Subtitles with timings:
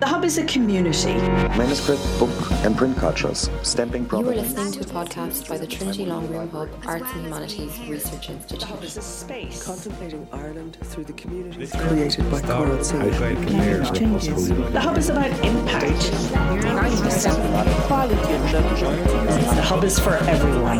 [0.00, 1.14] The Hub is a community.
[1.58, 2.30] Manuscript, book,
[2.62, 6.48] and print cultures, stamping You are listening to a podcast by the Trinity Long Room
[6.50, 8.60] Hub Arts and Humanities Research Institute.
[8.60, 9.64] The Hub is a space.
[9.64, 13.34] Contemplating Ireland through the community created by Coral Silver.
[13.92, 14.48] changes.
[14.50, 16.12] The Hub is about impact.
[19.56, 20.78] The Hub is for everyone.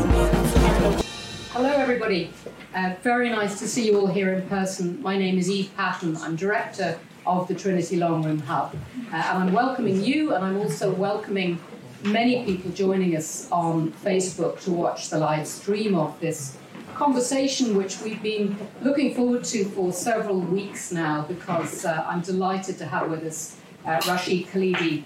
[1.50, 2.30] Hello, everybody.
[2.72, 5.02] Uh, very nice to see you all here in person.
[5.02, 6.16] My name is Eve Patten.
[6.18, 8.74] I'm director of the Trinity Long Room Hub.
[9.12, 11.60] Uh, and I'm welcoming you, and I'm also welcoming
[12.02, 16.56] many people joining us on Facebook to watch the live stream of this
[16.94, 22.78] conversation, which we've been looking forward to for several weeks now, because uh, I'm delighted
[22.78, 25.04] to have with us uh, Rashid Khalidi,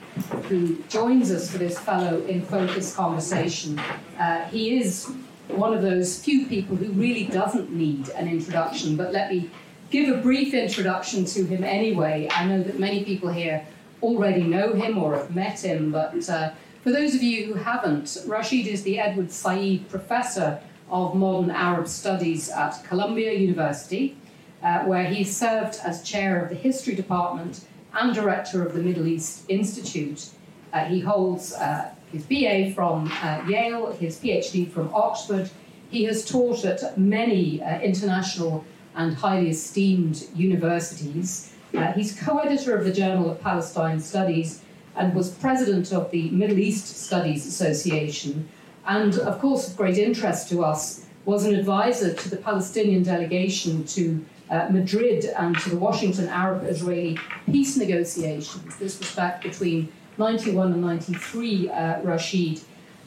[0.49, 3.79] who joins us for this Fellow in Focus conversation.
[4.19, 5.11] Uh, he is
[5.49, 9.51] one of those few people who really doesn't need an introduction, but let me
[9.93, 12.27] give a brief introduction to him anyway.
[12.33, 13.65] I know that many people here
[14.03, 18.17] already know him or have met him, but uh, for those of you who haven't,
[18.27, 24.17] Rashid is the Edward Said Professor of Modern Arab Studies at Columbia University,
[24.63, 29.07] uh, where he served as chair of the History Department and director of the Middle
[29.07, 30.31] East Institute.
[30.73, 35.51] Uh, he holds uh, his BA from uh, Yale, his PhD from Oxford.
[35.91, 41.53] He has taught at many uh, international and highly esteemed universities.
[41.75, 44.63] Uh, he's co editor of the Journal of Palestine Studies
[44.97, 48.49] and was president of the Middle East Studies Association.
[48.87, 53.85] And of course, of great interest to us, was an advisor to the Palestinian delegation
[53.85, 58.77] to uh, Madrid and to the Washington Arab Israeli peace negotiations.
[58.77, 62.61] This was back between 91 and 93, uh, Rashid.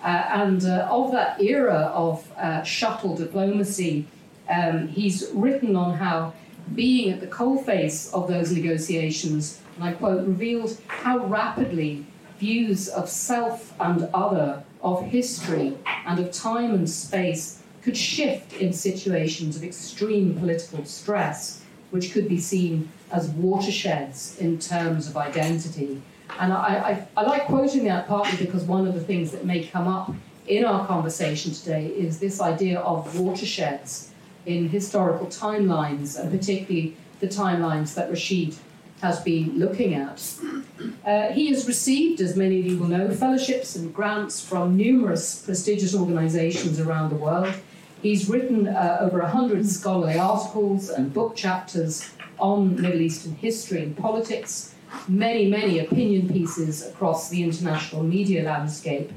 [0.04, 4.08] Uh, and uh, of that era of uh, shuttle diplomacy,
[4.50, 6.34] um, he's written on how
[6.74, 12.06] being at the coalface of those negotiations, and I quote, revealed how rapidly
[12.40, 18.74] views of self and other, of history and of time and space could shift in
[18.74, 21.62] situations of extreme political stress,
[21.92, 26.02] which could be seen as watersheds in terms of identity.
[26.40, 29.64] And I, I, I like quoting that partly because one of the things that may
[29.64, 30.14] come up
[30.48, 34.12] in our conversation today is this idea of watersheds
[34.46, 38.56] in historical timelines, and particularly the timelines that Rashid
[39.02, 40.34] has been looking at.
[41.06, 45.42] Uh, he has received, as many of you will know, fellowships and grants from numerous
[45.42, 47.54] prestigious organisations around the world.
[48.02, 53.98] He's written uh, over 100 scholarly articles and book chapters on Middle Eastern history and
[53.98, 54.76] politics,
[55.08, 59.12] many, many opinion pieces across the international media landscape.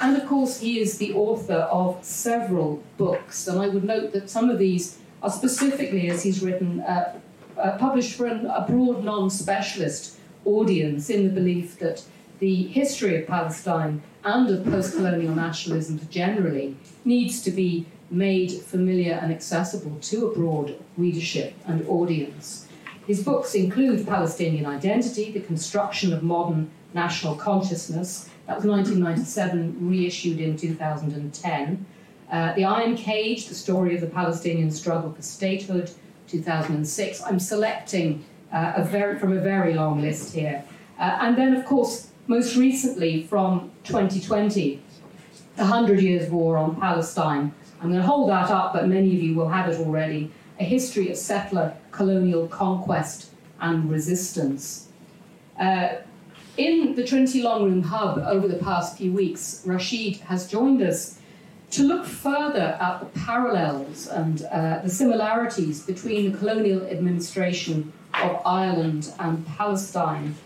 [0.00, 3.46] And of course, he is the author of several books.
[3.48, 7.18] And I would note that some of these are specifically, as he's written, uh,
[7.58, 12.04] uh, published for an, a broad non specialist audience in the belief that
[12.38, 19.14] the history of Palestine and of post colonial nationalism generally needs to be made familiar
[19.14, 22.68] and accessible to a broad readership and audience.
[23.06, 30.40] His books include Palestinian Identity, The Construction of Modern National Consciousness, that was 1997, reissued
[30.40, 31.86] in 2010.
[32.30, 35.90] Uh, the Iron Cage, the story of the Palestinian struggle for statehood,
[36.26, 37.22] 2006.
[37.22, 40.64] I'm selecting uh, a very, from a very long list here.
[40.98, 44.82] Uh, and then, of course, most recently from 2020,
[45.56, 47.52] the Hundred Years' War on Palestine.
[47.80, 50.32] I'm going to hold that up, but many of you will have it already.
[50.58, 53.30] A history of settler colonial conquest
[53.60, 54.88] and resistance.
[55.58, 55.96] Uh,
[56.56, 61.18] in the Trinity Long Room Hub over the past few weeks, Rashid has joined us
[61.72, 68.40] to look further at the parallels and uh, the similarities between the colonial administration of
[68.46, 70.36] Ireland and Palestine.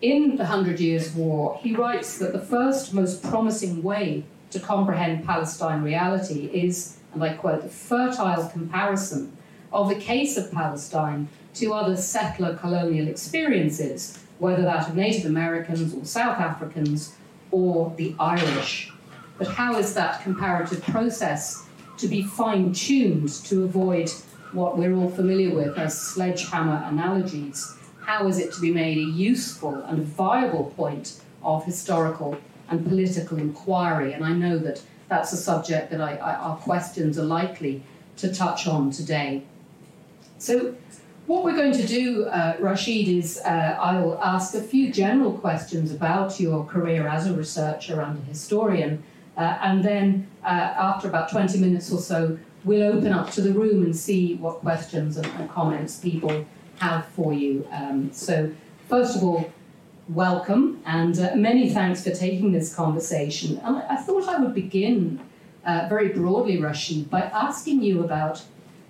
[0.00, 5.26] In The Hundred Years' War, he writes that the first most promising way to comprehend
[5.26, 9.36] Palestine reality is, and I quote, the fertile comparison
[9.72, 15.94] of the case of Palestine to other settler colonial experiences whether that of Native Americans
[15.94, 17.16] or South Africans
[17.50, 18.92] or the Irish.
[19.38, 21.66] But how is that comparative process
[21.98, 24.10] to be fine tuned to avoid
[24.52, 27.76] what we're all familiar with as sledgehammer analogies?
[28.00, 32.38] How is it to be made a useful and viable point of historical
[32.68, 34.12] and political inquiry?
[34.12, 37.82] And I know that that's a subject that I, I, our questions are likely
[38.16, 39.42] to touch on today.
[40.38, 40.74] So,
[41.28, 45.92] what we're going to do, uh, Rashid, is uh, I'll ask a few general questions
[45.92, 49.04] about your career as a researcher and a historian,
[49.36, 53.52] uh, and then uh, after about 20 minutes or so, we'll open up to the
[53.52, 56.46] room and see what questions and, and comments people
[56.78, 57.68] have for you.
[57.72, 58.50] Um, so,
[58.88, 59.52] first of all,
[60.08, 63.58] welcome and uh, many thanks for taking this conversation.
[63.64, 65.20] And I, I thought I would begin
[65.66, 68.42] uh, very broadly, Rashid, by asking you about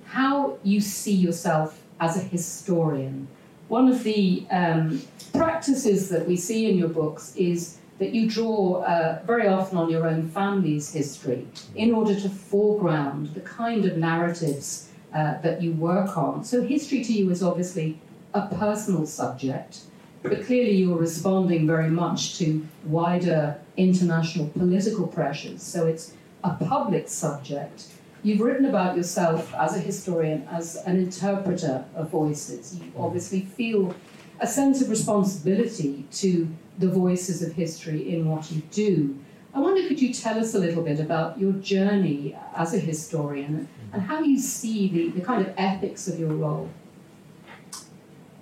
[0.05, 3.29] how you see yourself as a historian.
[3.69, 5.03] One of the um,
[5.35, 9.91] practices that we see in your books is that you draw uh, very often on
[9.91, 15.73] your own family's history in order to foreground the kind of narratives uh, that you
[15.73, 16.45] work on.
[16.45, 17.99] So, history to you is obviously
[18.35, 19.81] a personal subject,
[20.23, 25.63] but clearly you're responding very much to wider international political pressures.
[25.63, 26.15] So, it's
[26.45, 27.87] a public subject.
[28.23, 32.77] You've written about yourself as a historian, as an interpreter of voices.
[32.77, 33.01] You mm.
[33.01, 33.95] obviously feel
[34.41, 36.49] a sense of responsibility to
[36.79, 39.19] the voices of history in what you do.
[39.55, 43.69] I wonder, could you tell us a little bit about your journey as a historian
[43.69, 43.95] mm.
[43.95, 46.69] and how you see the, the kind of ethics of your role?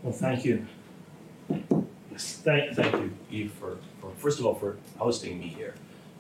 [0.03, 0.67] Well, thank you.
[1.49, 5.75] Thank, thank you, Eve, for, for, first of all, for hosting me here.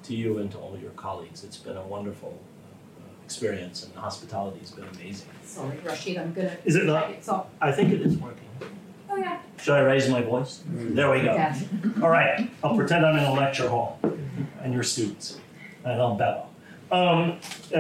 [0.05, 2.38] To you and to all your colleagues, it's been a wonderful
[3.26, 5.28] experience, and the hospitality has been amazing.
[5.44, 6.56] Sorry, Rashid, I'm gonna.
[6.64, 7.11] Is it not?
[7.11, 7.46] It's off.
[7.61, 8.49] I think it is working.
[9.11, 9.40] Oh yeah.
[9.61, 10.62] Should I raise my voice?
[10.69, 11.34] There we go.
[11.34, 11.58] Yeah.
[12.02, 13.99] All right, I'll pretend I'm in a lecture hall
[14.62, 15.40] and your students,
[15.84, 16.46] and I'll bellow.
[16.93, 17.40] Um,
[17.75, 17.78] uh,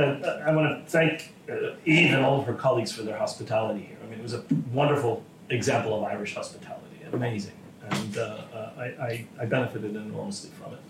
[0.48, 3.98] I want to thank uh, Eve and all of her colleagues for their hospitality here.
[4.02, 7.54] I mean, it was a wonderful example of Irish hospitality, amazing,
[7.88, 8.22] and uh,
[8.52, 10.80] uh, I, I, I benefited enormously from it.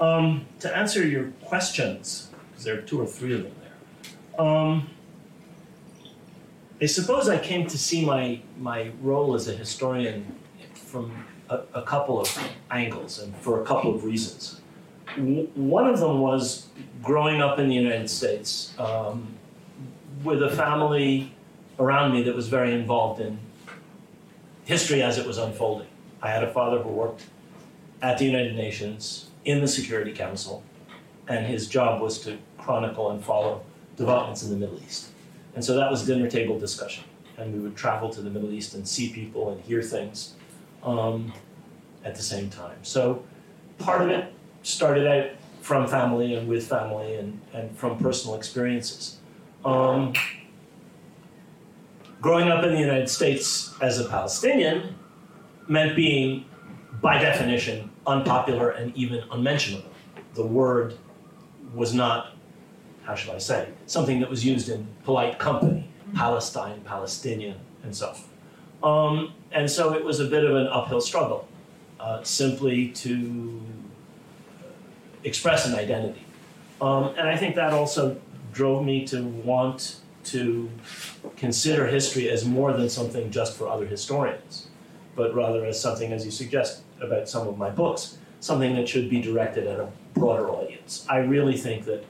[0.00, 3.63] Um, to answer your questions, because there are two or three of them there,
[4.38, 4.88] um,
[6.80, 10.36] I suppose I came to see my, my role as a historian
[10.74, 14.60] from a, a couple of angles and for a couple of reasons.
[15.16, 16.66] W- one of them was
[17.02, 19.28] growing up in the United States um,
[20.22, 21.32] with a family
[21.78, 23.38] around me that was very involved in
[24.64, 25.88] history as it was unfolding.
[26.22, 27.24] I had a father who worked
[28.02, 30.62] at the United Nations in the Security Council,
[31.28, 33.62] and his job was to chronicle and follow
[33.96, 35.10] developments in the Middle East.
[35.54, 37.04] And so that was dinner table discussion.
[37.36, 40.34] And we would travel to the Middle East and see people and hear things
[40.82, 41.32] um,
[42.04, 42.76] at the same time.
[42.82, 43.24] So
[43.78, 44.32] part of it
[44.62, 45.30] started out
[45.60, 49.18] from family and with family and, and from personal experiences.
[49.64, 50.12] Um,
[52.20, 54.94] growing up in the United States as a Palestinian
[55.68, 56.44] meant being,
[57.00, 59.90] by definition, unpopular and even unmentionable.
[60.34, 60.98] The word
[61.74, 62.33] was not,
[63.04, 68.14] how should I say, something that was used in polite company Palestine, Palestinian, and so
[68.82, 69.16] on.
[69.16, 71.48] Um, and so it was a bit of an uphill struggle
[71.98, 73.60] uh, simply to
[75.24, 76.24] express an identity.
[76.80, 78.20] Um, and I think that also
[78.52, 80.70] drove me to want to
[81.36, 84.68] consider history as more than something just for other historians,
[85.16, 89.08] but rather as something, as you suggest about some of my books, something that should
[89.10, 91.06] be directed at a broader audience.
[91.08, 92.04] I really think that,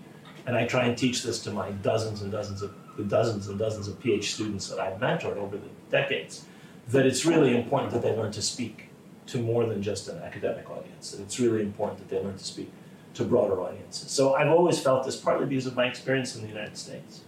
[0.47, 3.59] and I try and teach this to my dozens and dozens of the dozens and
[3.59, 6.45] dozens of PhD students that I've mentored over the decades,
[6.89, 8.89] that it's really important that they learn to speak
[9.27, 11.11] to more than just an academic audience.
[11.11, 12.71] That it's really important that they learn to speak
[13.15, 14.11] to broader audiences.
[14.11, 17.23] So I've always felt this partly because of my experience in the United States.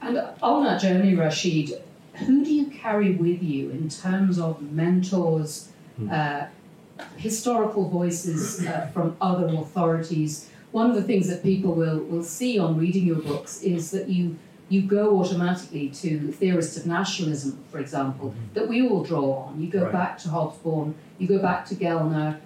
[0.00, 1.82] And on that journey, Rashid,
[2.14, 5.70] who do you carry with you in terms of mentors,
[6.10, 6.46] uh,
[7.16, 10.50] historical voices uh, from other authorities?
[10.76, 14.10] One of the things that people will, will see on reading your books is that
[14.10, 14.36] you
[14.68, 19.58] you go automatically to theorists of nationalism, for example, that we all draw on.
[19.62, 19.92] You go Right.
[20.00, 22.36] back to Hobsbawm, you go back to Gellner,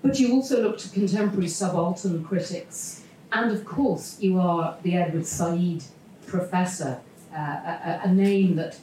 [0.00, 3.02] but you also look to contemporary subaltern critics.
[3.30, 5.82] And of course, you are the Edward Said
[6.26, 7.00] Professor,
[7.34, 7.36] uh,
[7.72, 8.78] a, a- a name that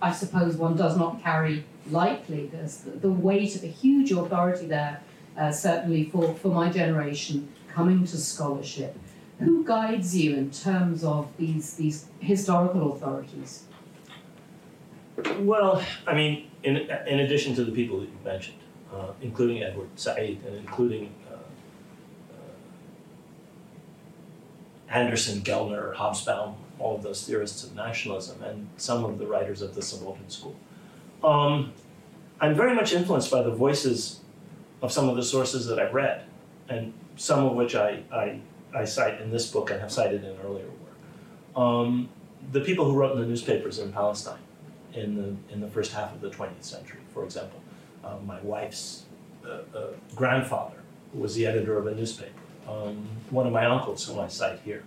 [0.00, 2.48] I suppose one does not carry lightly.
[2.50, 5.00] There's the, the weight of a huge authority there,
[5.36, 7.36] uh, certainly for, for my generation,
[7.74, 8.96] coming to scholarship.
[9.38, 13.64] Who guides you in terms of these, these historical authorities?
[15.40, 18.58] Well, I mean, in, in addition to the people that you mentioned,
[18.92, 21.34] uh, including Edward Said and including uh,
[24.94, 29.62] uh, Anderson, Gellner, Hobsbawm, all of those theorists of nationalism, and some of the writers
[29.62, 30.56] of the subaltern school.
[31.22, 31.72] Um,
[32.40, 34.20] I'm very much influenced by the voices
[34.80, 36.24] of some of the sources that I've read,
[36.68, 38.40] and some of which I, I,
[38.74, 41.56] I cite in this book and have cited in earlier work.
[41.56, 42.08] Um,
[42.52, 44.38] the people who wrote in the newspapers in Palestine
[44.94, 47.00] in the in the first half of the 20th century.
[47.12, 47.60] For example,
[48.04, 49.04] uh, my wife's
[49.44, 50.78] uh, uh, grandfather
[51.12, 52.32] was the editor of a newspaper.
[52.66, 54.84] Um, one of my uncles, whom I cite here,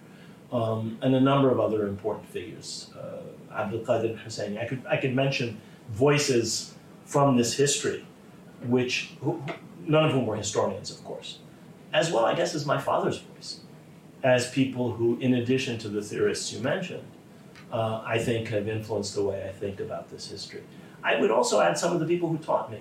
[0.52, 2.90] um, and a number of other important figures.
[2.98, 3.22] Uh,
[3.54, 4.62] Abdul Qadir Husseini.
[4.62, 5.60] I could I could mention
[5.90, 6.74] voices
[7.06, 8.06] from this history
[8.64, 9.44] which who,
[9.86, 11.40] none of whom were historians, of course,
[11.94, 13.60] as well, I guess, as my father's voice,
[14.24, 17.04] as people who, in addition to the theorists you mentioned,
[17.72, 20.64] uh, I think have influenced the way I think about this history.
[21.04, 22.80] I would also add some of the people who taught me,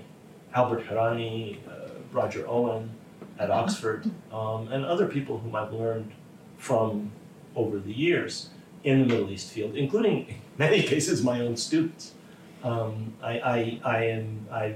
[0.55, 2.90] Albert Hourani, uh, Roger Owen
[3.38, 6.12] at Oxford, um, and other people whom I've learned
[6.59, 7.12] from
[7.57, 8.50] over the years
[8.85, 12.12] in the Middle East field, including in many cases my own students.
[12.62, 14.75] Um, I, I, I am I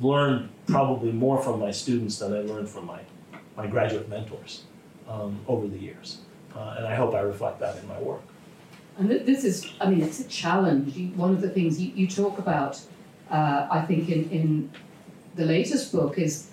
[0.00, 3.00] learned probably more from my students than I learned from my,
[3.56, 4.62] my graduate mentors
[5.08, 6.18] um, over the years,
[6.56, 8.22] uh, and I hope I reflect that in my work.
[8.98, 10.96] And this is, I mean, it's a challenge.
[10.96, 12.80] You, one of the things you, you talk about,
[13.30, 14.70] uh, I think, in, in
[15.34, 16.48] the latest book is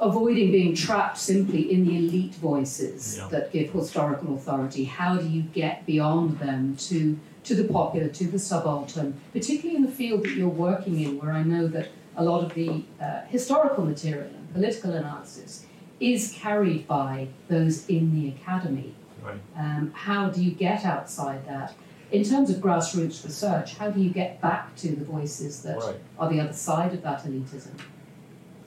[0.00, 3.28] avoiding being trapped simply in the elite voices Yeah.
[3.28, 4.84] that give historical authority.
[4.84, 9.82] How do you get beyond them to, to the popular, to the subaltern, particularly in
[9.84, 13.22] the field that you're working in, where I know that a lot of the uh,
[13.28, 15.66] historical material and political analysis
[16.00, 18.94] is carried by those in the academy.
[19.22, 19.40] Right.
[19.56, 21.74] Um, how do you get outside that?
[22.12, 25.96] In terms of grassroots research, how do you get back to the voices that Right.
[26.18, 27.70] are the other side of that elitism?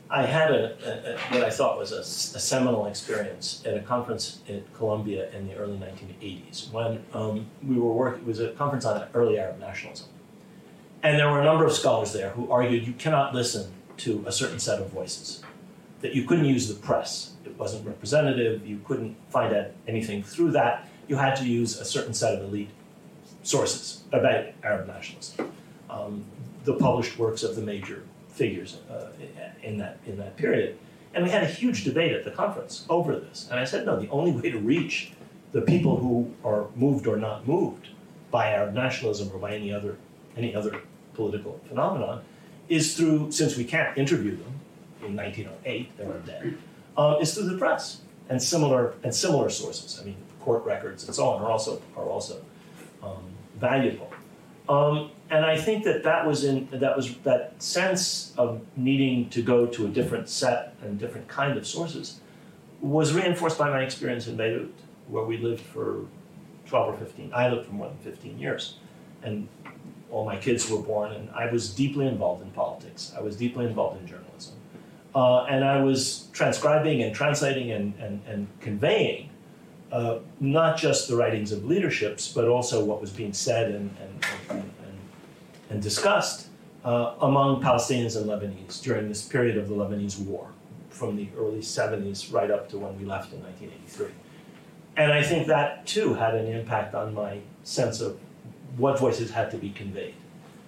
[0.10, 4.40] I had a, a, a what I thought was a seminal experience at a conference
[4.50, 8.22] at Columbia in the early 1980s when um, we were working.
[8.22, 10.08] It was a conference on early Arab nationalism,
[11.04, 14.32] and there were a number of scholars there who argued you cannot listen to a
[14.32, 15.44] certain set of voices,
[16.02, 17.34] that you couldn't use the press.
[17.46, 18.66] It wasn't representative.
[18.66, 20.88] You couldn't find out anything through that.
[21.08, 22.70] You had to use a certain set of elite
[23.44, 25.52] sources about Arab nationalism.
[25.90, 26.26] Um,
[26.66, 29.08] the published works of the major figures uh,
[29.64, 30.78] in that in that period.
[31.14, 33.48] And we had a huge debate at the conference over this.
[33.50, 35.12] And I said, no, the only way to reach
[35.52, 37.88] the people who are moved or not moved
[38.30, 39.98] by Arab nationalism or by any other
[40.36, 40.82] any other
[41.14, 42.22] political phenomenon
[42.70, 44.60] is through, since we can't interview them
[45.08, 46.58] in 1908, they were dead,
[46.98, 50.00] uh, is through the press and similar and similar sources.
[50.02, 52.42] I mean, court records and so on are also are also
[53.04, 53.24] um,
[53.60, 54.12] valuable.
[54.70, 59.42] Um, and I think that that was in that was that sense of needing to
[59.42, 62.20] go to a different set and different kind of sources
[62.82, 64.74] was reinforced by my experience in Beirut,
[65.08, 66.06] where we lived for
[66.68, 67.32] 12 or 15.
[67.34, 68.78] I lived for more than 15 years,
[69.24, 69.48] and
[70.12, 73.14] all my kids were born, and I was deeply involved in politics.
[73.18, 74.27] I was deeply involved in journalism,
[75.18, 79.30] uh, and I was transcribing and translating and and, and conveying
[79.92, 84.26] uh, not just the writings of leaderships, but also what was being said and, and,
[84.50, 85.00] and,
[85.70, 86.48] and, discussed
[86.84, 90.50] uh, among Palestinians and Lebanese during this period of the Lebanese war,
[90.90, 94.08] from the early 70s right up to when we left in 1983.
[94.98, 98.20] And I think that too had an impact on my sense of
[98.76, 100.16] what voices had to be conveyed.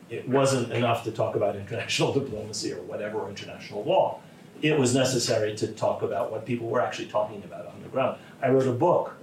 [0.10, 4.22] It wasn't enough to talk about international diplomacy or whatever, international law.
[4.62, 8.20] It was necessary to talk about what people were actually talking about on the ground.
[8.42, 9.14] I wrote a book,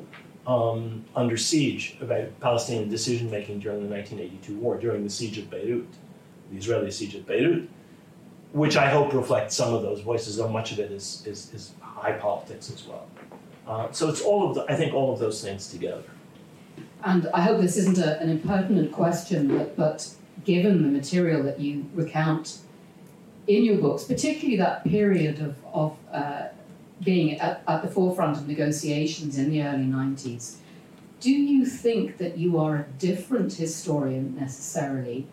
[0.47, 5.51] um, Under Siege, about Palestinian decision making during the 1982 war, during the siege of
[5.51, 5.87] Beirut,
[6.51, 7.69] the Israeli siege of Beirut,
[8.53, 11.73] which I hope reflects some of those voices, though much of it is, is, is
[11.81, 13.07] high politics as well.
[13.67, 16.03] Uh, so it's all of the, I think all of those things together.
[17.05, 20.09] And I hope this isn't a, an impertinent question, but, but
[20.45, 22.59] given the material that you recount
[23.47, 26.49] in your books, particularly that period of, of uh,
[27.03, 30.57] being at, at the forefront of negotiations in the early 90s,
[31.21, 35.27] do you think that you are a different historian necessarily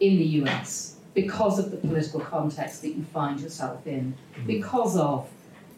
[0.00, 4.14] in the US because of the political context that you find yourself in,
[4.46, 5.28] because of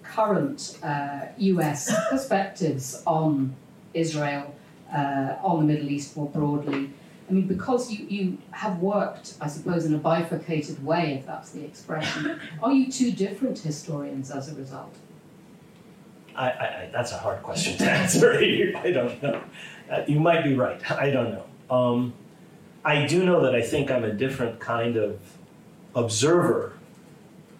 [0.02, 3.54] current uh, US perspectives on
[3.92, 4.54] Israel,
[4.92, 6.90] uh, on the Middle East more broadly?
[7.28, 11.50] I mean, because you, you have worked, I suppose, in a bifurcated way, if that's
[11.50, 14.94] the expression, are you two different historians as a result?
[16.36, 18.34] I, I, I, that's a hard question to answer.
[18.34, 19.42] I don't know.
[19.90, 20.90] Uh, you might be right.
[20.90, 21.74] I don't know.
[21.74, 22.14] Um,
[22.84, 25.18] I do know that I think I'm a different kind of
[25.94, 26.74] observer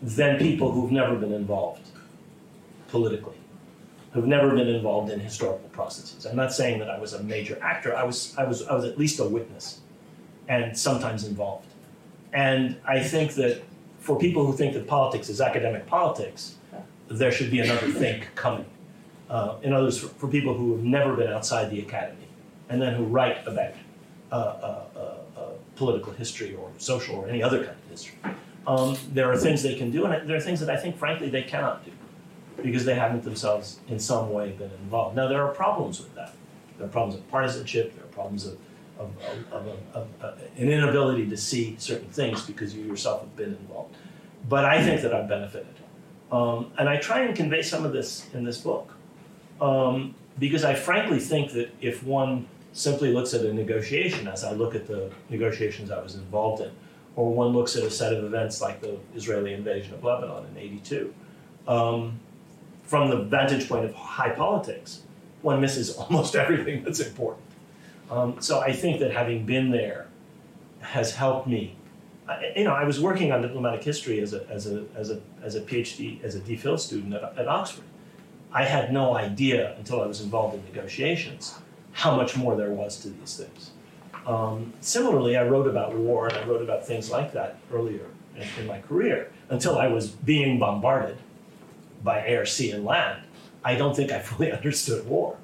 [0.03, 1.89] than people who've never been involved
[2.89, 3.34] politically,
[4.15, 6.25] who've never been involved in historical processes.
[6.25, 7.95] I'm not saying that I was a major actor.
[7.97, 9.81] I was, I was, I was at least a witness,
[10.49, 11.67] and sometimes involved.
[12.33, 13.63] And I think that
[13.99, 16.55] for people who think that politics is academic politics,
[17.09, 18.67] there should be another think coming.
[19.29, 22.29] Uh, in others, for, for people who have never been outside the academy,
[22.69, 23.73] and then who write about
[24.31, 28.17] uh, uh, uh, uh, political history or social or any other kind of history,
[28.67, 31.31] um, there are things they can do, and there are things that I think, frankly,
[31.31, 31.91] they cannot do
[32.63, 35.17] because they haven't themselves, in some way, been involved.
[35.17, 36.35] Now, there are problems with that.
[36.79, 37.95] There are problems of partisanship.
[37.95, 38.59] There are problems of,
[38.99, 39.11] of,
[39.53, 43.95] of, of, of an inability to see certain things because you yourself have been involved.
[44.49, 45.75] but I think that I've benefited.
[46.33, 48.93] Um, and I try and convey some of this in this book.
[49.61, 54.53] Um, because I frankly think that if one simply looks at a negotiation, as I
[54.53, 56.73] look at the negotiations I was involved in,
[57.15, 60.59] or one looks at a set of events like the Israeli invasion of Lebanon in
[60.59, 61.15] 82,
[61.69, 62.19] um,
[62.85, 65.03] from the vantage point of high politics,
[65.43, 67.43] one misses almost everything that's important.
[68.11, 70.07] Um, so I think that having been there
[70.81, 71.77] has helped me.
[72.29, 75.21] I, you know, I was working on diplomatic history as a, as a, as a,
[75.43, 77.85] as a PhD, as a DPhil student at, at Oxford.
[78.53, 81.55] I had no idea until I was involved in negotiations
[81.93, 83.71] how much more there was to these things.
[84.27, 88.47] Um, similarly, I wrote about war and I wrote about things like that earlier in,
[88.59, 91.19] in my career until I was being bombarded
[92.05, 93.23] by air, sea, and land.
[93.65, 95.37] I don't think I fully understood war.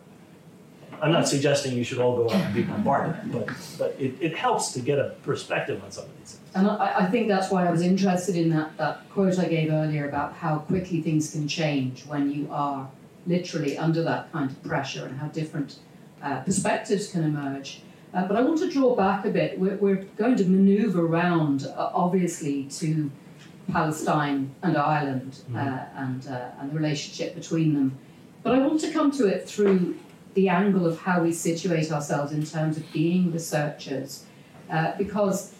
[1.02, 3.48] I'm not suggesting you should all go out and be bombarded, but,
[3.78, 6.40] but it, it helps to get a perspective on some of these things.
[6.54, 9.72] And I, I think that's why I was interested in that, that quote I gave
[9.72, 12.86] earlier about how quickly things can change when you are
[13.26, 15.78] literally under that kind of pressure and how different
[16.22, 17.80] uh, perspectives can emerge.
[18.12, 19.58] Uh, but I want to draw back a bit.
[19.58, 23.10] We're, we're going to maneuver around, uh, obviously, to
[23.72, 25.58] Palestine and Ireland uh,
[25.96, 27.98] and, uh, and the relationship between them.
[28.42, 29.96] But I want to come to it through
[30.34, 34.24] the angle of how we situate ourselves in terms of being researchers,
[34.70, 35.54] uh, because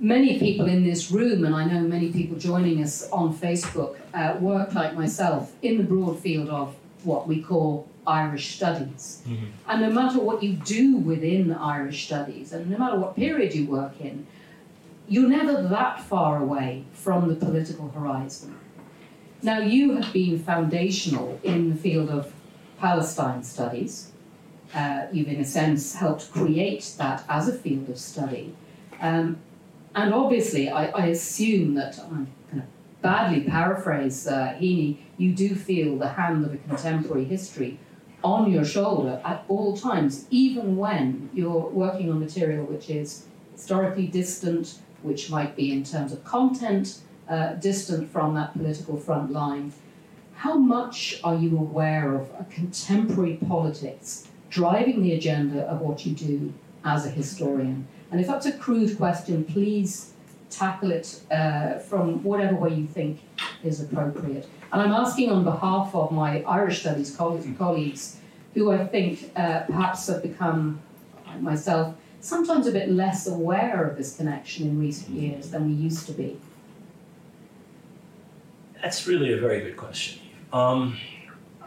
[0.00, 4.36] many people in this room, and I know many people joining us on Facebook, uh,
[4.40, 9.22] work like myself in the broad field of what we call Irish studies.
[9.26, 9.36] Mhm.
[9.68, 13.66] And no matter what you do within Irish studies, and no matter what period you
[13.66, 14.26] work in,
[15.08, 18.58] you're never that far away from the political horizon.
[19.42, 22.32] Now, you have been foundational in the field of
[22.78, 24.10] Palestine studies.
[24.74, 28.54] Uh, you've, in a sense, helped create that as a field of study.
[29.00, 29.38] Um,
[29.94, 32.68] and obviously, I, I assume that I'm going to
[33.02, 37.78] badly paraphrase uh, Heaney, you do feel the hand of a contemporary history
[38.24, 44.06] on your shoulder at all times, even when you're working on material which is historically
[44.06, 49.72] distant, which might be in terms of content uh, distant from that political front line.
[50.36, 56.14] How much are you aware of a contemporary politics driving the agenda of what you
[56.14, 56.52] do
[56.84, 57.86] as a historian?
[58.10, 60.12] And if that's a crude question, please
[60.50, 63.20] tackle it uh, from whatever way you think
[63.62, 64.48] is appropriate.
[64.72, 68.16] And I'm asking on behalf of my Irish Studies coll- colleagues,
[68.54, 70.80] who I think uh, perhaps have become,
[71.40, 76.06] myself, sometimes a bit less aware of this connection in recent years than we used
[76.06, 76.40] to be.
[78.82, 80.20] That's really a very good question.
[80.52, 80.96] Um,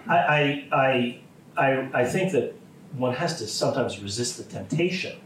[0.07, 1.19] I, I, I,
[1.57, 2.55] I, I think that
[2.93, 5.19] one has to sometimes resist the temptation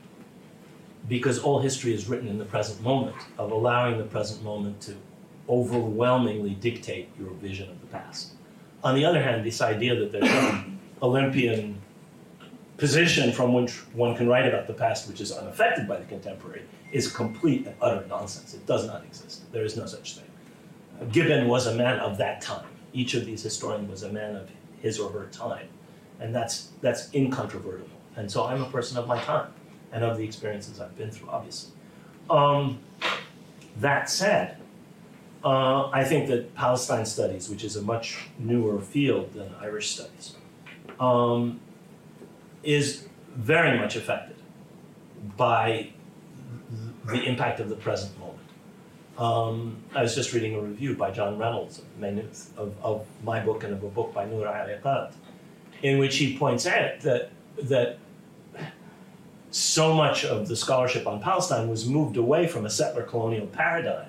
[1.08, 4.96] because all history is written in the present moment of allowing the present moment to
[5.48, 8.34] overwhelmingly dictate your vision of the past.
[8.84, 11.81] On the other hand, this idea that there's some Olympian
[12.82, 16.63] position from which one can write about the past which is unaffected by the contemporary
[16.91, 18.56] is complete and utter nonsense.
[18.56, 19.52] It does not exist.
[19.52, 21.12] There is no such thing.
[21.12, 22.65] Gibbon was a man of that time.
[22.91, 24.50] Each of these historians was a man of
[24.82, 25.67] his or her time.
[26.20, 28.00] And that's, that's incontrovertible.
[28.15, 29.54] And so I'm a person of my time
[29.91, 31.74] and of the experiences I've been through, obviously.
[32.32, 32.80] Um,
[33.78, 34.58] that said,
[35.46, 40.36] uh, I think that Palestine studies, which is a much newer field than Irish studies,
[41.00, 41.60] um,
[42.63, 44.36] is very much affected
[45.38, 45.89] by
[47.08, 48.38] the impact of the present moment.
[49.17, 53.63] Um, I was just reading a review by John Reynolds of of, of my book
[53.63, 55.13] and of a book by Noor Erakat,
[55.84, 57.32] in which he points out that
[57.63, 57.97] that
[59.52, 64.08] so much of the scholarship on Palestine was moved away from a settler colonial paradigm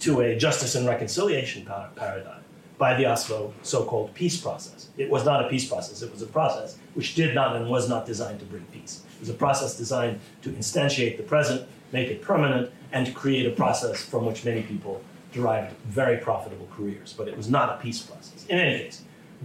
[0.00, 2.41] to a justice and reconciliation par- paradigm
[2.82, 4.88] by the Oslo so-called peace process.
[4.96, 7.88] It was not a peace process, it was a process which did not and was
[7.88, 9.04] not designed to bring peace.
[9.14, 13.50] It was a process designed to instantiate the present, make it permanent, and create a
[13.50, 15.00] process from which many people
[15.32, 17.14] derived very profitable careers.
[17.16, 18.44] But it was not a peace process.
[18.46, 19.02] In any case,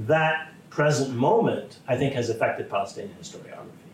[0.08, 3.88] that present moment, I think, has affected Palestinian historiography.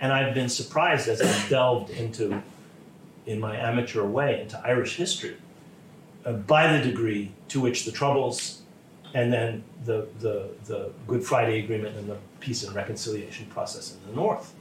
[0.00, 2.42] And I've been surprised as I've delved into,
[3.24, 5.38] in my amateur way, into Irish history,
[6.26, 8.61] uh, by the degree to which the Troubles
[9.14, 14.10] and then the, the, the Good Friday Agreement and the peace and reconciliation process in
[14.10, 14.54] the North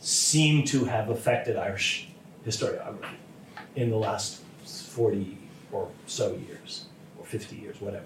[0.00, 2.08] seem to have affected Irish
[2.46, 3.16] historiography
[3.74, 5.36] in the last 40
[5.72, 6.86] or so years,
[7.18, 8.04] or 50 years, whatever.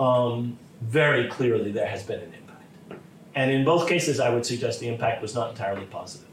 [0.00, 3.02] Um, very clearly, there has been an impact.
[3.34, 6.28] And in both cases, I would suggest the impact was not entirely positive.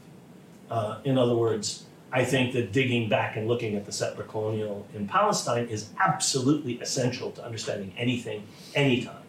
[0.70, 4.86] Uh, in other words, I think that digging back and looking at the settler colonial
[4.94, 8.46] in Palestine is absolutely essential to understanding anything,
[8.76, 9.24] anytime.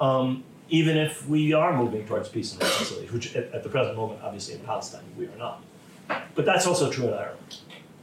[0.00, 3.96] Um, even if we are moving towards peace and reconciliation, which at, at the present
[3.96, 5.62] moment, obviously in Palestine, we are not.
[6.34, 7.58] But that's also true in Ireland,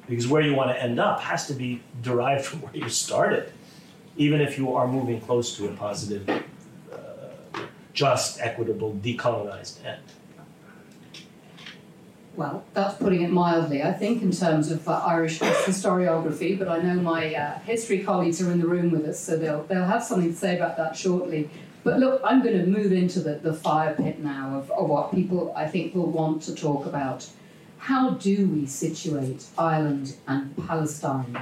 [0.08, 3.52] because where you want to end up has to be derived from where you started,
[4.16, 7.60] even if you are moving close to a positive, uh,
[7.92, 10.02] just, equitable, decolonized end.
[12.36, 16.82] Well, that's putting it mildly, I think, in terms of uh, Irish historiography, but I
[16.82, 20.04] know my uh, history colleagues are in the room with us, so they'll, they'll have
[20.04, 21.50] something to say about that shortly.
[21.86, 25.14] But look, I'm going to move into the, the fire pit now of, of what
[25.14, 27.30] people, I think, will want to talk about.
[27.78, 31.42] How do we situate Ireland and Palestine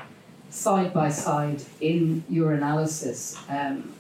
[0.49, 3.37] side by side in your analysis?
[3.49, 3.93] Um,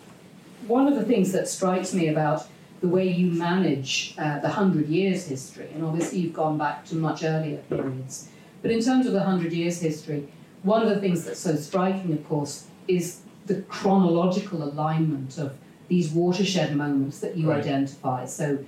[0.67, 2.47] one of the things that strikes me about
[2.83, 6.95] the way you manage uh, the Hundred Years history, and obviously you've gone back to
[6.95, 8.27] much earlier periods,
[8.61, 10.27] but in terms of the Hundred Years history,
[10.63, 15.53] one of the things that's so striking, of course, is the chronological alignment of
[15.87, 17.61] these watershed moments that you Right.
[17.61, 18.25] identify.
[18.25, 18.59] So,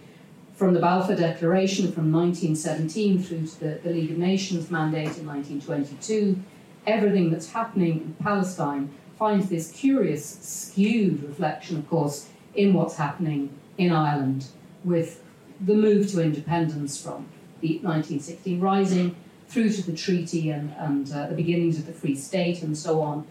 [0.55, 5.27] from the Balfour Declaration from 1917 through to the, the League of Nations mandate in
[5.27, 6.39] 1922,
[6.87, 13.49] everything that's happening in Palestine finds this curious, skewed reflection, of course, in what's happening
[13.77, 14.47] in Ireland
[14.83, 15.23] with
[15.59, 17.27] the move to independence from
[17.61, 19.15] the 1916 Rising
[19.47, 23.01] through to the treaty and, and uh, the beginnings of the Free State and so
[23.01, 23.25] on.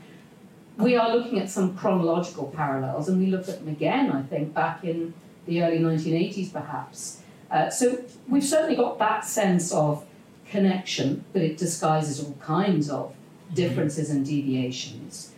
[0.79, 4.55] We are looking at some chronological parallels, and we look at them again, I think,
[4.55, 5.15] back in
[5.47, 7.21] the early 1980s perhaps.
[7.51, 10.05] Uh, so we've certainly got that sense of
[10.49, 13.15] connection, but it disguises all kinds of
[13.53, 15.34] differences and deviations.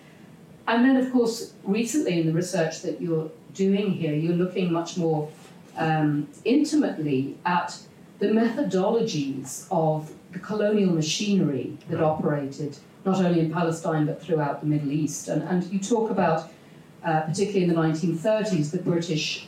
[0.68, 4.96] And then, of course, recently in the research that you're doing here, you're looking much
[4.96, 5.31] more
[5.76, 7.79] um, intimately at
[8.18, 12.05] the methodologies of the colonial machinery that Right.
[12.05, 15.29] operated not only in Palestine but throughout the Middle East.
[15.29, 16.50] And, and you talk about,
[17.05, 19.46] uh, particularly in the 1930s, the British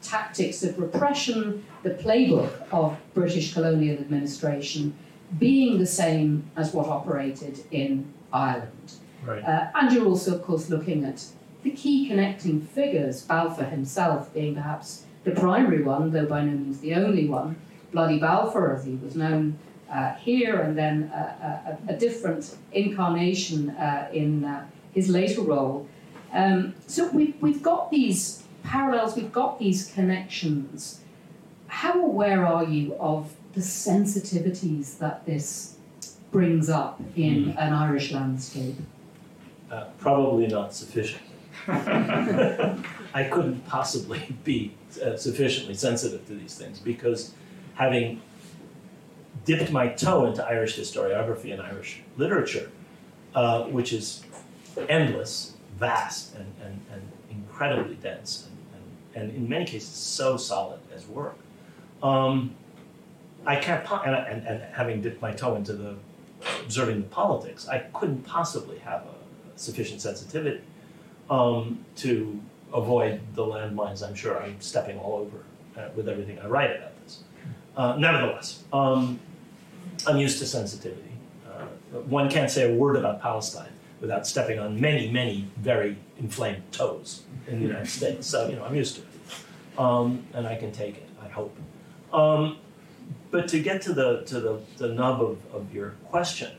[0.00, 4.96] tactics of repression, the playbook of British colonial administration
[5.38, 8.92] being the same as what operated in Ireland.
[9.24, 9.44] Right.
[9.44, 11.24] Uh, and you're also, of course, looking at
[11.62, 16.80] the key connecting figures, Balfour himself being perhaps the primary one, though by no means
[16.80, 17.56] the only one.
[17.92, 19.58] Bloody Balfour, as he was known
[19.90, 25.40] uh, here, and then uh, a, a, a different incarnation uh, in uh, his later
[25.40, 25.88] role.
[26.32, 31.00] Um, so we've, we've got these parallels, we've got these connections.
[31.68, 35.76] How aware are you of the sensitivities that this
[36.30, 38.76] brings up in an Irish landscape?
[39.70, 41.22] Uh, probably not sufficient.
[41.68, 47.32] I couldn't possibly be uh, sufficiently sensitive to these things because
[47.74, 48.22] having
[49.44, 52.70] dipped my toe into Irish historiography and Irish literature,
[53.34, 54.22] uh, which is
[54.88, 58.48] endless, vast, and, and, and incredibly dense,
[59.14, 61.36] and, and, and in many cases so solid as work.
[62.02, 62.54] Um,
[63.46, 65.96] I can't, po- and, and, and having dipped my toe into the
[66.62, 69.17] observing the politics, I couldn't possibly have a
[69.58, 70.60] sufficient sensitivity
[71.30, 72.40] um, to
[72.72, 75.38] avoid the landmines I'm sure I'm stepping all over
[75.76, 77.22] uh, with everything I write about this.
[77.76, 79.20] Uh, nevertheless, um,
[80.06, 81.12] I'm used to sensitivity.
[81.46, 81.64] Uh,
[82.00, 87.22] one can't say a word about Palestine without stepping on many, many very inflamed toes
[87.46, 88.26] in the United States.
[88.26, 89.78] So, you know, I'm used to it.
[89.78, 91.56] Um, and I can take it, I hope.
[92.12, 92.58] Um,
[93.30, 96.52] but to get to the, to the, the nub of, of your question,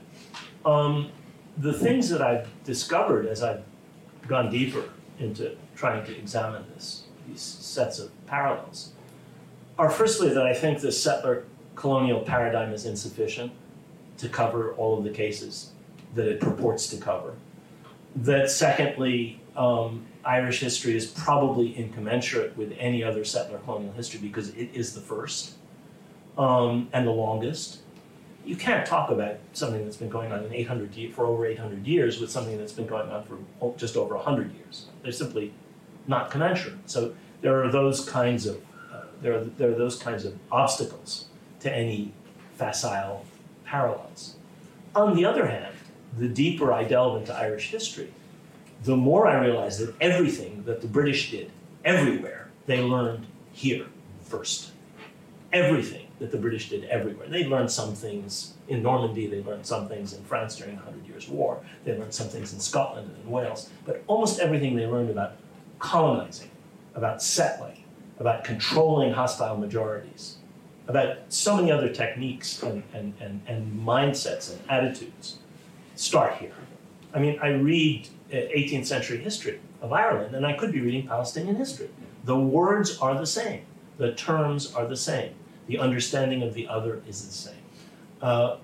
[0.65, 1.11] um,
[1.59, 3.63] the things that I've discovered as I've
[4.27, 4.85] gone deeper
[5.19, 8.93] into trying to examine this, these sets of parallels,
[9.77, 11.45] are firstly that I think the settler
[11.75, 13.51] colonial paradigm is insufficient
[14.17, 15.71] to cover all of the cases
[16.15, 17.35] that it purports to cover.
[18.15, 24.49] That secondly, um, Irish history is probably incommensurate with any other settler colonial history because
[24.49, 25.55] it is the first
[26.37, 27.79] um, and the longest.
[28.45, 31.85] You can't talk about something that's been going on in 800 ye- for over 800
[31.85, 34.87] years with something that's been going on for just over 100 years.
[35.03, 35.53] They're simply
[36.07, 36.89] not commensurate.
[36.89, 38.57] So there are those kinds of
[38.91, 41.25] uh, there are there are those kinds of obstacles
[41.59, 42.11] to any
[42.55, 43.25] facile
[43.65, 44.35] parallels.
[44.95, 45.75] On the other hand,
[46.17, 48.11] the deeper I delve into Irish history,
[48.83, 51.51] the more I realize that everything that the British did
[51.85, 53.85] everywhere, they learned here
[54.23, 54.71] first.
[55.53, 57.27] Everything that the British did everywhere.
[57.27, 61.07] They learned some things in Normandy, they learned some things in France during the Hundred
[61.07, 64.85] Years' War, they learned some things in Scotland and in Wales, but almost everything they
[64.85, 65.33] learned about
[65.79, 66.51] colonizing,
[66.93, 67.83] about settling,
[68.19, 70.37] about controlling hostile majorities,
[70.87, 75.37] about so many other techniques and, and, and, and mindsets and attitudes
[75.95, 76.53] start here.
[77.13, 81.07] I mean, I read uh, 18th century history of Ireland, and I could be reading
[81.07, 81.89] Palestinian history.
[82.23, 83.61] The words are the same,
[83.97, 85.33] the terms are the same,
[85.69, 87.63] the understanding of the other is the same.
[88.23, 88.57] Uh,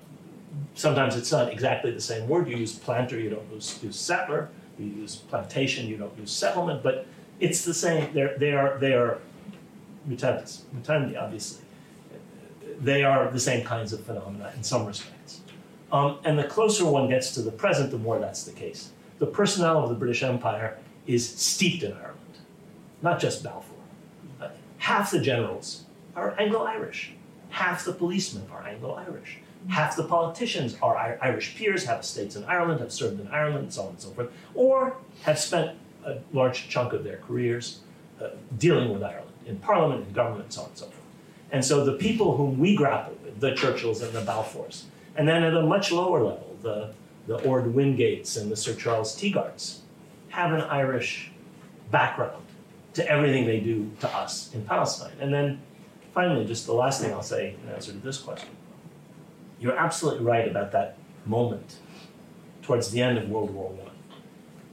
[0.74, 2.48] sometimes it's not exactly the same word.
[2.48, 4.50] You use planter, you don't use, use settler.
[4.76, 7.06] You use plantation, you don't use settlement, but
[7.38, 8.12] it's the same.
[8.12, 9.18] They're, they are, they are
[10.10, 11.64] mutantes, mutandi, obviously.
[12.80, 15.42] They are the same kinds of phenomena in some respects.
[15.92, 18.90] Um, and the closer one gets to the present, the more that's the case.
[19.18, 22.38] The personnel of the British Empire is steeped in Ireland,
[23.00, 23.78] not just Balfour.
[24.40, 25.85] Uh, half the generals
[26.16, 27.12] are Anglo Irish,
[27.50, 32.44] half the policemen are Anglo Irish, half the politicians are Irish peers, have estates in
[32.44, 36.18] Ireland, have served in Ireland, and so on and so forth, or have spent a
[36.32, 37.80] large chunk of their careers
[38.20, 41.00] uh, dealing with Ireland in parliament, in government, and so on and so forth.
[41.52, 44.84] And so the people whom we grapple with, the Churchills and the Balfours,
[45.16, 46.92] and then at a much lower level, the,
[47.26, 49.80] the Orde Wingates and the Sir Charles Tegarts,
[50.28, 51.30] have an Irish
[51.90, 52.42] background
[52.94, 55.12] to everything they do to us in Palestine.
[55.20, 55.60] And then
[56.16, 58.48] finally, just the last thing I'll say in answer to this question.
[59.60, 61.76] You're absolutely right about that moment
[62.62, 63.90] towards the end of World War I.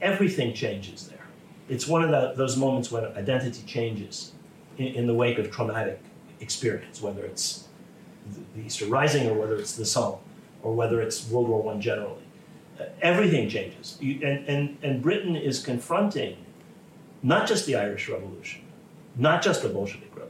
[0.00, 1.26] Everything changes there.
[1.68, 4.32] It's one of the, those moments when identity changes
[4.78, 6.00] in, in the wake of traumatic
[6.40, 7.68] experience, whether it's
[8.54, 10.20] the, Easter Rising or whether it's the Somme
[10.62, 12.22] or whether it's World War I generally.
[12.80, 13.98] Uh, everything changes.
[14.00, 16.38] You, and, and, and Britain is confronting
[17.22, 18.62] not just the Irish Revolution,
[19.16, 20.23] not just the Bolshevik revolution,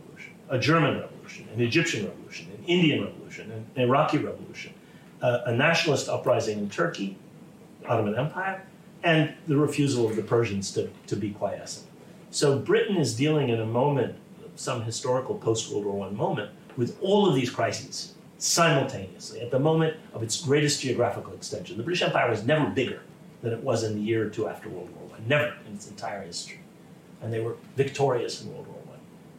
[0.49, 4.73] a German revolution, an Egyptian revolution, an Indian revolution, an Iraqi revolution,
[5.23, 7.17] uh, a nationalist uprising in Turkey,
[7.87, 8.63] Ottoman Empire,
[9.03, 11.87] and the refusal of the Persians to, to be quiescent.
[12.31, 14.17] So Britain is dealing in a moment,
[14.57, 19.59] some historical post World War I moment, with all of these crises simultaneously at the
[19.59, 21.77] moment of its greatest geographical extension.
[21.77, 23.03] The British Empire was never bigger
[23.43, 25.89] than it was in the year or two after World War I, never in its
[25.89, 26.61] entire history.
[27.23, 28.84] And they were victorious in World War I.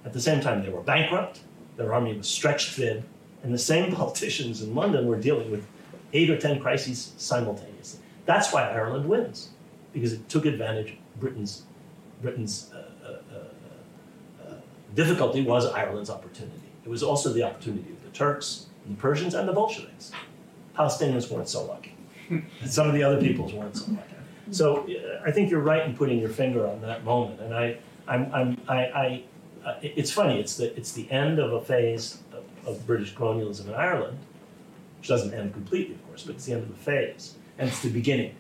[0.05, 1.41] At the same time, they were bankrupt,
[1.77, 3.03] their army was stretched thin,
[3.43, 5.67] and the same politicians in London were dealing with
[6.13, 7.99] eight or ten crises simultaneously.
[8.25, 9.49] That's why Ireland wins,
[9.93, 11.63] because it took advantage of Britain's,
[12.21, 14.53] Britain's uh, uh, uh, uh,
[14.93, 16.61] difficulty was Ireland's opportunity.
[16.83, 20.11] It was also the opportunity of the Turks, and the Persians, and the Bolsheviks.
[20.77, 21.93] Palestinians weren't so lucky.
[22.29, 24.15] and some of the other peoples weren't so lucky.
[24.51, 27.39] So uh, I think you're right in putting your finger on that moment.
[27.41, 29.23] And I, I'm, I'm, I, I
[29.65, 30.39] uh, it- it's funny.
[30.39, 34.17] It's the, it's the end of a phase of, of British colonialism in Ireland,
[34.99, 37.81] which doesn't end completely, of course, but it's the end of the phase, and it's
[37.81, 38.35] the beginning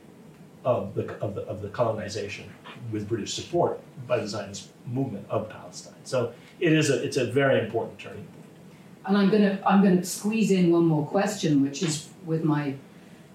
[0.63, 2.45] of the, of the, of the colonization
[2.91, 5.93] with British support by the Zionist movement of Palestine.
[6.03, 8.31] So it is a, it's a very important turning point.
[9.07, 12.73] And I'm gonna I'm gonna squeeze in one more question, which is with my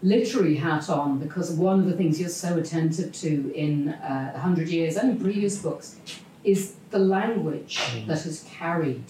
[0.02, 4.68] literary hat on, because one of the things you're so attentive to in uh, Hundred
[4.68, 5.96] Years and in previous books
[6.44, 9.04] is the language that has carried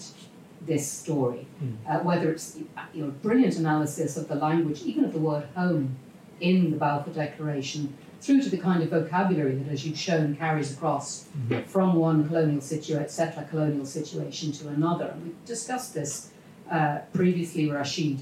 [0.61, 1.47] this story.
[1.87, 2.59] Uh, whether it's
[2.93, 5.95] your brilliant analysis of the language, even of the word home
[6.39, 10.71] in the Balfour Declaration, through to the kind of vocabulary that, as you've shown, carries
[10.73, 11.27] across
[11.67, 15.05] from one colonial situation, settler colonial situation to another.
[15.05, 16.29] And we've discussed this
[16.69, 18.19] uh, previously, Rashid.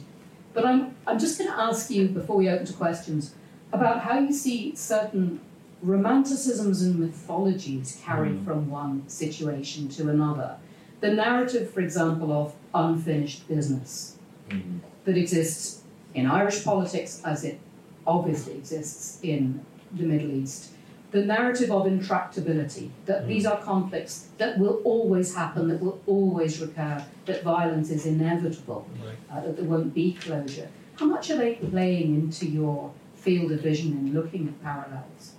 [0.53, 3.35] But I'm, I'm just going to ask you, before we open to questions,
[3.73, 5.41] about how you see certain
[5.83, 8.45] romanticisms and mythologies carried hmm.
[8.45, 10.57] from one situation to another.
[10.99, 14.17] The narrative, for example, of unfinished business
[14.51, 14.79] hmm.
[15.05, 17.59] that exists in Irish politics as it
[18.05, 19.63] obviously exists in
[19.93, 20.71] the Middle East.
[21.11, 23.53] The narrative of intractability, that these hmm.
[23.53, 28.87] are conflicts that will always happen, that will always recur, that violence is inevitable,
[29.31, 30.69] uh, that there won't be closure.
[30.97, 35.35] How much are they playing into your field of vision in looking at parallels?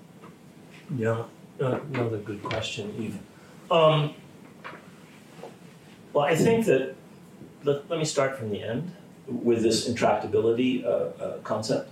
[0.97, 1.25] Yeah,
[1.61, 3.19] uh, another good question, Eve.
[3.71, 4.15] Um,
[6.13, 6.97] well, I think that
[7.63, 8.93] let, let me start from the end
[9.27, 11.89] with this intractability uh, uh, concept.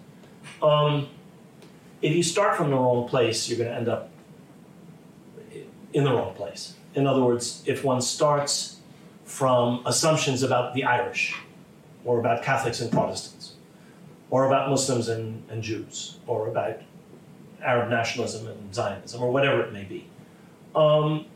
[0.63, 1.09] Um,
[2.03, 4.11] if you start from the wrong place, you're going to end up
[5.93, 6.75] in the wrong place.
[6.95, 8.79] In other words, if one starts
[9.25, 11.37] from assumptions about the Irish,
[12.05, 13.55] or about Catholics and Protestants,
[14.31, 16.81] or about Muslims and, and Jews, or about
[17.63, 20.07] Arab nationalism and Zionism, or whatever it may be.
[20.75, 21.27] Um,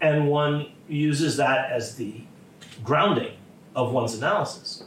[0.00, 2.22] and one uses that as the
[2.84, 3.34] grounding
[3.74, 4.84] of one's analysis.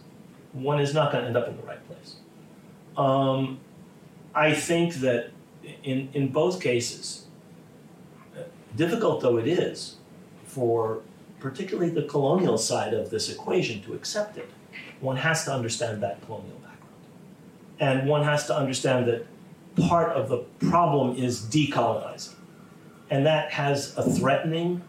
[0.53, 2.15] One is not going to end up in the right place.
[2.97, 3.59] Um,
[4.33, 5.31] I think that
[5.83, 7.25] in, in both cases,
[8.75, 9.95] difficult though it is
[10.45, 11.01] for
[11.39, 14.49] particularly the colonial side of this equation to accept it,
[14.99, 16.81] one has to understand that colonial background.
[17.79, 19.25] And one has to understand that
[19.75, 22.33] part of the problem is decolonizing.
[23.09, 24.81] And that has a threatening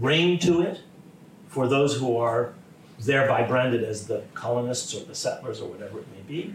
[0.00, 0.80] ring to it
[1.48, 2.52] for those who are
[2.98, 6.54] thereby branded as the colonists or the settlers or whatever it may be.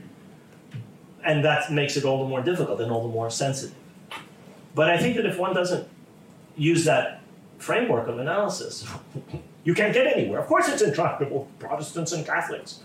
[1.23, 3.75] And that makes it all the more difficult and all the more sensitive.
[4.75, 5.87] But I think that if one doesn't
[6.55, 7.21] use that
[7.57, 8.87] framework of analysis,
[9.63, 10.39] you can't get anywhere.
[10.39, 11.47] Of course, it's intractable.
[11.59, 12.81] Protestants and Catholics,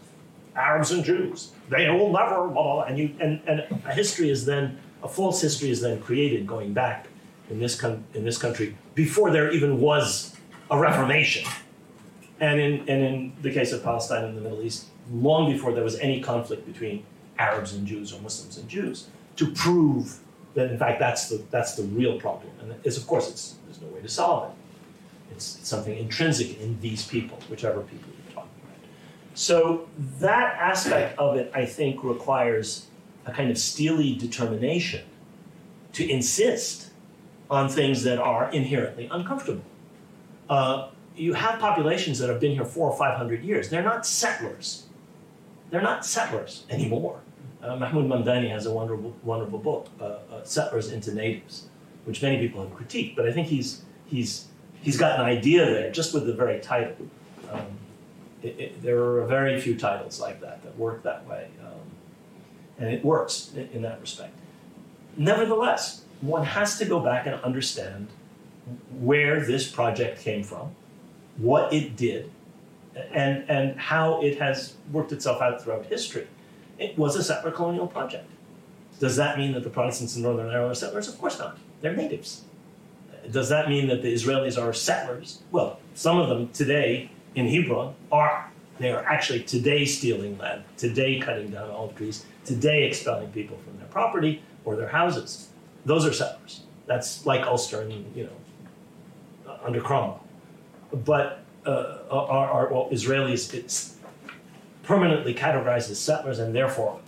[0.57, 2.83] Arabs and Jews, they will never, blah, blah, blah.
[2.83, 6.73] And, you, and, and a history is then, a false history is then created going
[6.73, 7.09] back
[7.51, 10.37] in this, com- in this country before there even was
[10.71, 11.49] a Reformation.
[12.41, 15.85] And in, and in the case of Palestine and the Middle East, long before there
[15.85, 17.05] was any conflict between
[17.39, 20.21] Arabs and Jews or Muslims and Jews, to prove
[20.55, 22.53] that in fact that's the, that's the real problem.
[22.61, 24.57] And it's, of course, it's, there's no way to solve it.
[25.33, 28.11] It's something intrinsic in these people, whichever people.
[29.35, 29.89] So
[30.21, 32.87] that aspect of it, I think, requires
[33.27, 35.05] a kind of steely determination
[35.93, 36.91] to insist
[37.51, 39.65] on things that are inherently uncomfortable.
[40.49, 43.69] Uh, you have populations that have been here four or five hundred years.
[43.71, 44.85] They're not settlers.
[45.71, 47.21] They're not settlers anymore.
[47.63, 51.69] Uh, Mahmood Mamdani has a wonderful, wonderful book, uh, uh, Settlers into Natives,
[52.05, 54.49] which many people have critiqued, but I think he's, he's,
[54.83, 56.95] he's got an idea there just with the very title.
[57.51, 57.79] Um,
[58.83, 61.81] there are very few titles like that that work that way, um,
[62.79, 64.35] and it works in, in that respect.
[65.17, 68.09] Nevertheless, one has to go back and understand
[68.99, 70.75] where this project came from,
[71.37, 72.31] what it did,
[73.13, 76.27] and, and how it has worked itself out throughout history.
[76.79, 78.29] It was a settler colonial project.
[79.01, 81.09] Does that mean that the Protestants in Northern Ireland are settlers?
[81.09, 81.59] Of course not.
[81.81, 82.43] They're natives.
[83.31, 85.41] Does that mean that the Israelis are settlers?
[85.51, 88.51] Well, some of them today in Hebron are.
[88.79, 93.79] They are actually today stealing land, today cutting down olive trees, today expelling people from
[93.79, 95.49] their property or their houses.
[95.85, 96.63] Those are settlers.
[96.87, 100.25] That's like Ulster and, you know, under Cromwell.
[100.93, 103.97] But uh, are, are well, Israelis it's
[104.83, 107.01] permanently categorized as settlers and therefore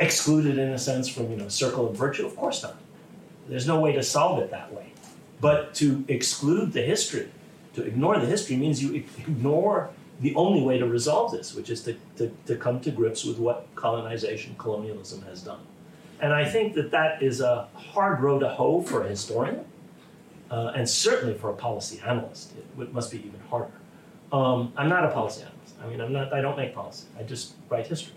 [0.00, 2.26] excluded in a sense from you know circle of virtue?
[2.26, 2.76] Of course not.
[3.48, 4.92] There's no way to solve it that way.
[5.40, 7.28] But to exclude the history,
[7.74, 11.82] to ignore the history means you ignore the only way to resolve this, which is
[11.82, 15.60] to, to, to come to grips with what colonization, colonialism has done.
[16.20, 19.64] And I think that that is a hard row to hoe for a historian,
[20.50, 22.52] uh, and certainly for a policy analyst.
[22.56, 23.72] It, it must be even harder.
[24.32, 25.74] Um, I'm not a policy analyst.
[25.82, 26.32] I mean, I'm not.
[26.32, 27.06] I don't make policy.
[27.18, 28.14] I just write history,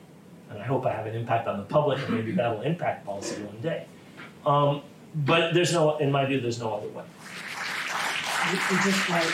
[0.50, 3.42] and I hope I have an impact on the public, and maybe that'll impact policy
[3.44, 3.86] one day.
[4.46, 7.04] Um, but there's no, in my view, there's no other way.
[8.48, 9.26] Just write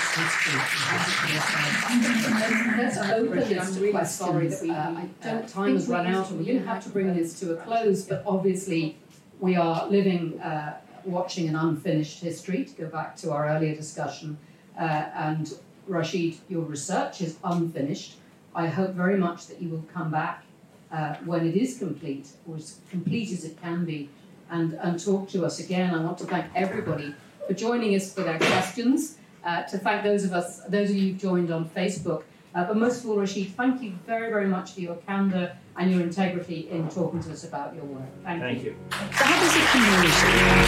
[2.78, 4.12] Let's open this to questions.
[4.12, 6.84] sorry that we- Uh, uh, don't, time has run out and we're going to have
[6.84, 8.98] to bring this to a close, but obviously
[9.40, 14.38] we are living, uh, watching an unfinished history, to go back to our earlier discussion.
[14.80, 15.54] Uh, and
[15.88, 18.16] Rashid, your research is unfinished.
[18.56, 20.44] I hope very much that you will come back
[20.92, 24.10] uh, when it is complete, or as complete as it can be,
[24.50, 25.94] and, and talk to us again.
[25.94, 27.14] I want to thank everybody
[27.48, 29.18] for joining us for their questions.
[29.44, 32.24] Uh, to thank those of us, those of you who've joined on Facebook.
[32.56, 35.92] Uh, but most of all, Rashid, thank you very, very much for your candour and
[35.92, 38.04] your integrity in talking to us about your work.
[38.24, 38.76] Thank, Thank you.
[38.90, 40.14] The Hub is a community.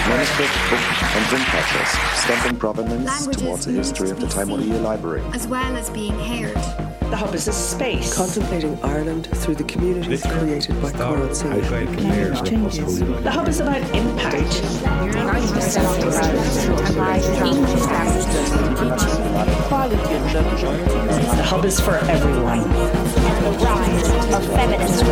[0.10, 0.84] Manuscript, book,
[1.16, 5.22] and print cultures, stamping provenance towards the history of the Taimuriya library.
[5.34, 6.95] as well as being heard.
[7.10, 8.14] The Hub is a space.
[8.16, 11.48] Contemplating Ireland through the communities created by Coral Sea.
[12.44, 13.00] changes.
[13.00, 14.62] The Hub is about impact.
[21.36, 22.62] The Hub is for everyone.
[22.64, 25.08] the rise of feminism.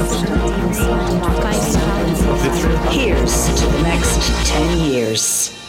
[2.89, 5.62] Here's to the next 10 years.